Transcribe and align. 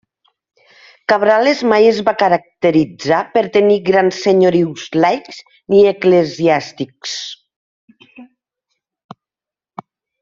Cabrales 1.11 1.59
mai 1.71 1.83
es 1.89 1.99
va 2.07 2.13
caracteritzar 2.21 3.19
per 3.35 3.43
tenir 3.57 3.77
grans 3.91 4.23
senyorius 4.29 4.87
laics, 5.05 5.43
ni 5.75 5.83
eclesiàstics. 5.93 7.15